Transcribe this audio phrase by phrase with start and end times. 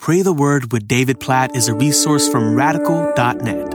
[0.00, 3.74] Pray the Word with David Platt is a resource from radical.net.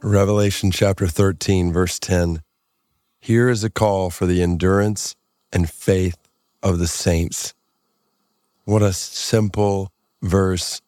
[0.00, 2.42] Revelation chapter 13, verse 10.
[3.18, 5.16] Here is a call for the endurance
[5.52, 6.16] and faith
[6.62, 7.54] of the saints.
[8.66, 9.90] What a simple
[10.22, 10.80] verse.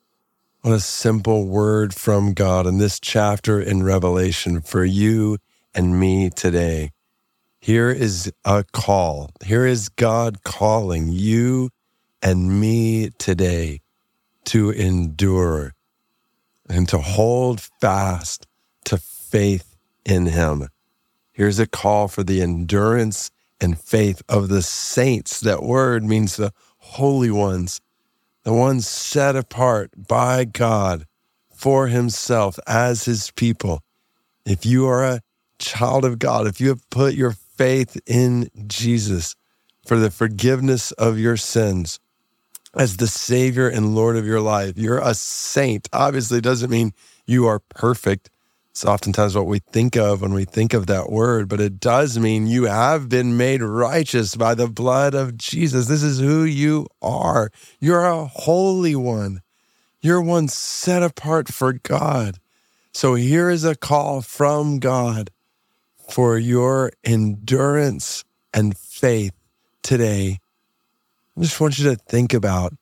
[0.60, 5.38] What a simple word from God in this chapter in Revelation for you
[5.74, 6.92] and me today.
[7.58, 9.30] Here is a call.
[9.44, 11.70] Here is God calling you
[12.24, 13.82] and me today
[14.46, 15.74] to endure
[16.68, 18.46] and to hold fast
[18.86, 19.76] to faith
[20.06, 20.68] in Him.
[21.32, 23.30] Here's a call for the endurance
[23.60, 25.40] and faith of the saints.
[25.40, 27.80] That word means the holy ones,
[28.42, 31.06] the ones set apart by God
[31.54, 33.82] for Himself as His people.
[34.46, 35.20] If you are a
[35.58, 39.36] child of God, if you have put your faith in Jesus
[39.86, 42.00] for the forgiveness of your sins,
[42.76, 44.76] as the Savior and Lord of your life.
[44.76, 45.88] You're a saint.
[45.92, 46.92] Obviously, doesn't mean
[47.26, 48.30] you are perfect.
[48.70, 52.18] It's oftentimes what we think of when we think of that word, but it does
[52.18, 55.86] mean you have been made righteous by the blood of Jesus.
[55.86, 57.50] This is who you are.
[57.78, 59.42] You're a holy one.
[60.00, 62.38] You're one set apart for God.
[62.92, 65.30] So here is a call from God
[66.08, 69.34] for your endurance and faith
[69.82, 70.40] today
[71.36, 72.74] I just want you to think about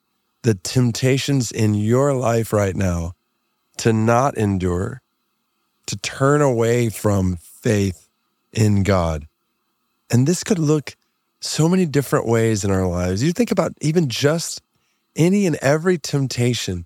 [0.43, 3.15] the temptations in your life right now
[3.79, 5.01] to not endure,
[5.87, 8.09] to turn away from faith
[8.53, 9.27] in God.
[10.11, 10.97] And this could look
[11.41, 13.23] so many different ways in our lives.
[13.23, 14.61] You think about even just
[15.17, 16.85] any and every temptation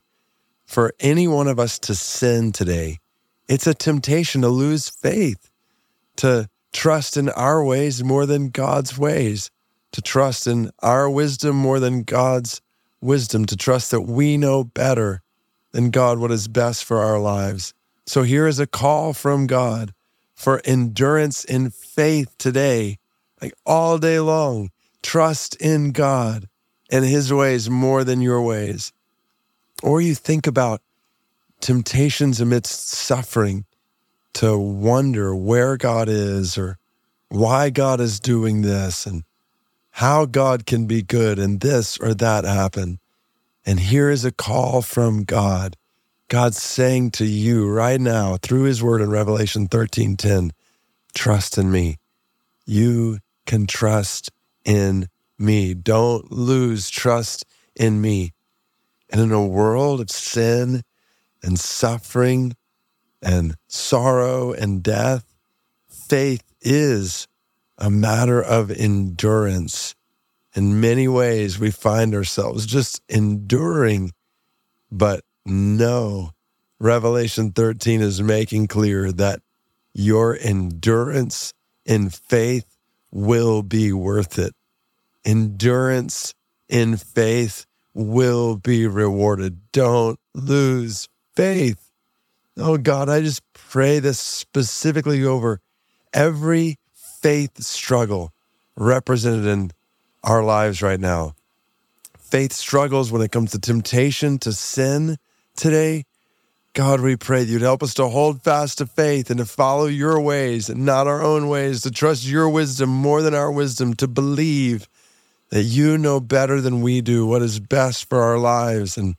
[0.66, 2.98] for any one of us to sin today.
[3.48, 5.50] It's a temptation to lose faith,
[6.16, 9.50] to trust in our ways more than God's ways
[9.96, 12.60] to trust in our wisdom more than God's
[13.00, 15.22] wisdom, to trust that we know better
[15.72, 17.72] than God what is best for our lives.
[18.04, 19.94] So here is a call from God
[20.34, 22.98] for endurance in faith today,
[23.40, 24.68] like all day long.
[25.02, 26.46] Trust in God
[26.90, 28.92] and his ways more than your ways.
[29.82, 30.82] Or you think about
[31.62, 33.64] temptations amidst suffering
[34.34, 36.76] to wonder where God is or
[37.30, 39.24] why God is doing this and
[39.96, 42.98] how God can be good and this or that happen.
[43.64, 45.74] And here is a call from God.
[46.28, 50.52] God's saying to you right now through his word in Revelation 13:10,
[51.14, 51.96] trust in me.
[52.66, 54.30] You can trust
[54.66, 55.08] in
[55.38, 55.72] me.
[55.72, 58.34] Don't lose trust in me.
[59.08, 60.82] And in a world of sin
[61.42, 62.54] and suffering
[63.22, 65.24] and sorrow and death,
[65.88, 67.26] faith is
[67.78, 69.94] a matter of endurance.
[70.54, 74.12] In many ways, we find ourselves just enduring,
[74.90, 76.32] but no,
[76.78, 79.40] Revelation 13 is making clear that
[79.92, 81.52] your endurance
[81.84, 82.76] in faith
[83.10, 84.54] will be worth it.
[85.24, 86.34] Endurance
[86.68, 89.60] in faith will be rewarded.
[89.72, 91.90] Don't lose faith.
[92.56, 95.60] Oh God, I just pray this specifically over
[96.12, 96.76] every
[97.26, 98.32] faith struggle
[98.76, 99.72] represented in
[100.22, 101.34] our lives right now.
[102.20, 105.16] Faith struggles when it comes to temptation to sin
[105.56, 106.04] today.
[106.72, 109.86] God, we pray that you'd help us to hold fast to faith and to follow
[109.86, 113.94] your ways and not our own ways, to trust your wisdom more than our wisdom,
[113.94, 114.88] to believe
[115.48, 119.16] that you know better than we do what is best for our lives and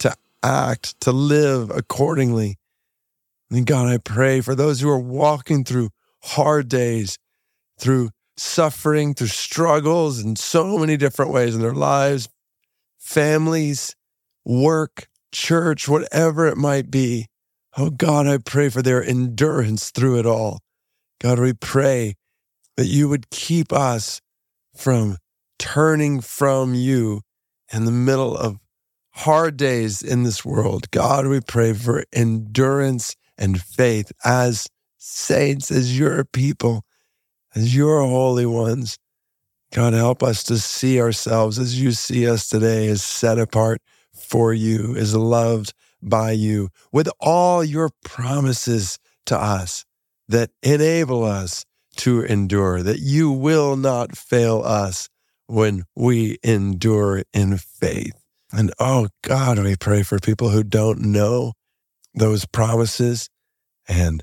[0.00, 0.12] to
[0.42, 2.58] act, to live accordingly.
[3.48, 7.16] And God, I pray for those who are walking through hard days,
[7.78, 12.28] through suffering, through struggles in so many different ways in their lives,
[12.98, 13.94] families,
[14.44, 17.26] work, church, whatever it might be.
[17.76, 20.60] Oh God, I pray for their endurance through it all.
[21.20, 22.14] God, we pray
[22.76, 24.20] that you would keep us
[24.76, 25.18] from
[25.58, 27.22] turning from you
[27.72, 28.58] in the middle of
[29.10, 30.90] hard days in this world.
[30.90, 34.66] God, we pray for endurance and faith as
[34.98, 36.84] saints, as your people
[37.54, 38.98] as your holy ones.
[39.72, 43.80] God, help us to see ourselves as you see us today, as set apart
[44.14, 49.84] for you, as loved by you, with all your promises to us
[50.28, 51.64] that enable us
[51.96, 55.08] to endure, that you will not fail us
[55.46, 58.20] when we endure in faith.
[58.52, 61.52] And oh God, we pray for people who don't know
[62.14, 63.28] those promises
[63.88, 64.22] and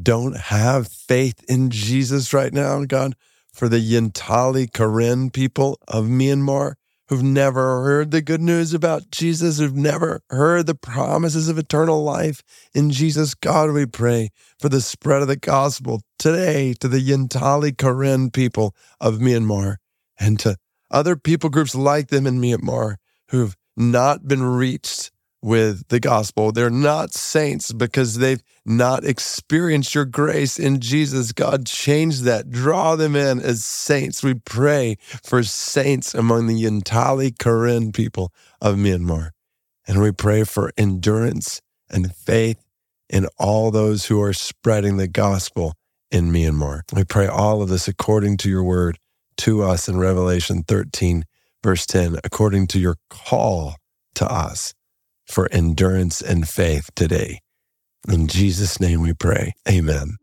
[0.00, 3.14] don't have faith in Jesus right now, God,
[3.52, 6.74] for the Yintale Karen people of Myanmar
[7.12, 12.02] who've never heard the good news about Jesus, who've never heard the promises of eternal
[12.02, 12.42] life
[12.72, 13.34] in Jesus.
[13.34, 18.74] God, we pray for the spread of the gospel today to the Yintale Karen people
[18.98, 19.76] of Myanmar
[20.18, 20.56] and to
[20.90, 22.96] other people groups like them in Myanmar
[23.28, 25.11] who've not been reached
[25.42, 26.52] with the gospel.
[26.52, 31.32] They're not saints because they've not experienced your grace in Jesus.
[31.32, 32.50] God, change that.
[32.50, 34.22] Draw them in as saints.
[34.22, 39.30] We pray for saints among the Yintale Karen people of Myanmar.
[39.86, 41.60] And we pray for endurance
[41.90, 42.64] and faith
[43.10, 45.74] in all those who are spreading the gospel
[46.10, 46.82] in Myanmar.
[46.94, 48.98] We pray all of this according to your word
[49.38, 51.24] to us in Revelation 13,
[51.64, 53.74] verse 10, according to your call
[54.14, 54.72] to us
[55.32, 57.40] for endurance and faith today.
[58.06, 59.54] In Jesus' name we pray.
[59.68, 60.18] Amen.